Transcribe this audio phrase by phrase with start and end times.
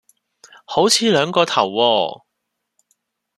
[0.65, 2.21] 好似兩個頭喎